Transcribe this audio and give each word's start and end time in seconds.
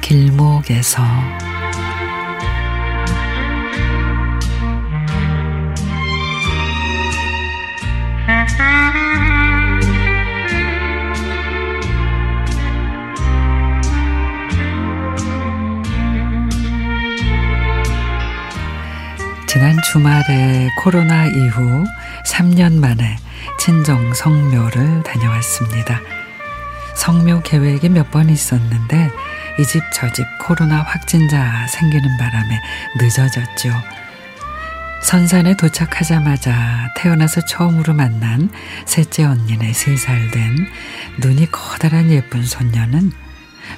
주말에서 0.00 1.02
지난 19.46 19.76
주말에 19.82 20.70
코로나 20.78 21.26
이후 21.26 21.84
3년 22.24 22.78
만에 22.80 23.16
친정 23.58 24.14
성묘를 24.14 25.02
다녀왔습니다. 25.02 26.19
성묘 26.96 27.42
계획이 27.44 27.88
몇 27.88 28.10
번 28.10 28.28
있었는데 28.28 29.10
이 29.58 29.64
집저집 29.64 30.24
코로나 30.40 30.82
확진자 30.82 31.66
생기는 31.68 32.16
바람에 32.18 32.60
늦어졌죠. 32.98 33.70
선산에 35.02 35.56
도착하자마자 35.56 36.90
태어나서 36.96 37.40
처음으로 37.46 37.94
만난 37.94 38.50
셋째 38.86 39.24
언니네 39.24 39.72
세 39.72 39.96
살 39.96 40.30
된 40.30 40.66
눈이 41.20 41.50
커다란 41.50 42.10
예쁜 42.10 42.44
손녀는 42.44 43.12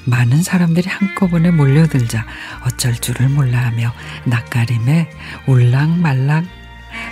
많은 0.05 0.43
사람들이 0.43 0.89
한꺼번에 0.89 1.51
몰려들자 1.51 2.25
어쩔 2.65 2.93
줄을 2.95 3.29
몰라 3.29 3.59
하며 3.59 3.93
낯가림에 4.25 5.09
울락말락 5.47 6.45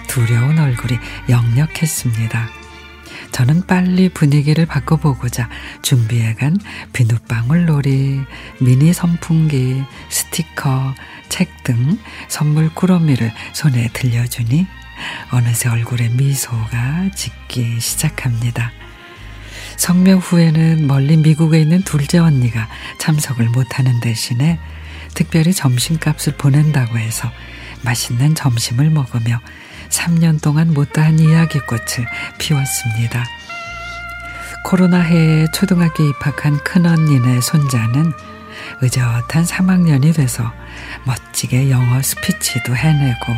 두려운 0.07 0.59
얼굴이 0.59 0.97
역력했습니다. 1.29 2.60
저는 3.31 3.65
빨리 3.67 4.09
분위기를 4.09 4.65
바꿔보고자 4.65 5.49
준비해간 5.81 6.57
비눗방울 6.93 7.65
놀이, 7.65 8.19
미니 8.59 8.93
선풍기, 8.93 9.83
스티커, 10.09 10.93
책 11.29 11.63
등 11.63 11.97
선물 12.27 12.73
꾸러미를 12.73 13.31
손에 13.53 13.89
들려주니 13.93 14.67
어느새 15.31 15.69
얼굴에 15.69 16.09
미소가 16.09 17.09
짓기 17.15 17.79
시작합니다. 17.79 18.71
성명 19.77 20.19
후에는 20.19 20.85
멀리 20.87 21.17
미국에 21.17 21.59
있는 21.59 21.81
둘째 21.83 22.17
언니가 22.19 22.67
참석을 22.99 23.49
못하는 23.49 23.99
대신에 23.99 24.59
특별히 25.13 25.53
점심값을 25.53 26.37
보낸다고 26.37 26.97
해서 26.97 27.31
맛있는 27.83 28.35
점심을 28.35 28.89
먹으며 28.89 29.39
3년 29.91 30.41
동안 30.41 30.73
못다한 30.73 31.19
이야기꽃을 31.19 32.07
피웠습니다. 32.39 33.23
코로나 34.63 34.99
해에 34.99 35.47
초등학교 35.53 36.03
입학한 36.03 36.57
큰언니네 36.63 37.41
손자는 37.41 38.13
의젓한 38.81 39.43
3학년이 39.43 40.15
돼서 40.15 40.51
멋지게 41.05 41.69
영어 41.71 42.01
스피치도 42.01 42.75
해내고 42.75 43.33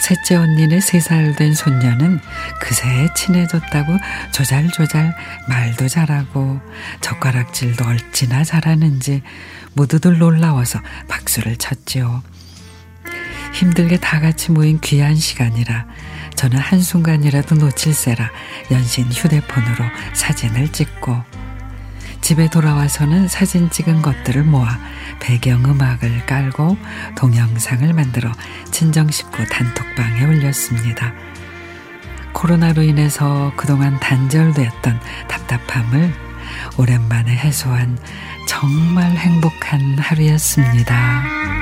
셋째 0.00 0.36
언니네 0.36 0.78
3살 0.78 1.36
된 1.36 1.54
손녀는 1.54 2.20
그새 2.60 3.08
친해졌다고 3.14 3.96
조잘조잘 4.32 5.14
말도 5.48 5.88
잘하고 5.88 6.60
젓가락질도 7.00 7.84
얼찌나 7.84 8.44
잘하는지 8.44 9.22
모두들 9.74 10.18
놀라워서 10.18 10.80
박수를 11.08 11.56
쳤지요. 11.56 12.22
힘들게 13.52 13.98
다 13.98 14.20
같이 14.20 14.52
모인 14.52 14.80
귀한 14.80 15.14
시간이라 15.14 15.86
저는 16.34 16.58
한순간이라도 16.58 17.56
놓칠세라 17.56 18.30
연신 18.70 19.06
휴대폰으로 19.06 19.84
사진을 20.12 20.72
찍고 20.72 21.22
집에 22.20 22.48
돌아와서는 22.50 23.26
사진 23.28 23.70
찍은 23.70 24.02
것들을 24.02 24.44
모아 24.44 24.78
배경음악을 25.20 26.26
깔고 26.26 26.76
동영상을 27.16 27.92
만들어 27.92 28.30
친정 28.70 29.10
식구 29.10 29.44
단톡방에 29.46 30.24
올렸습니다. 30.24 31.12
코로나로 32.34 32.82
인해서 32.82 33.52
그동안 33.56 33.98
단절되었던 33.98 35.00
답답함을 35.26 36.12
오랜만에 36.76 37.34
해소한 37.34 37.98
정말 38.46 39.10
행복한 39.16 39.98
하루였습니다. 39.98 41.57